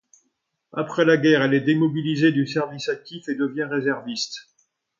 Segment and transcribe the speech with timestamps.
[0.73, 4.47] Après la guerre, elle est démobilisée du service actif et devient réserviste.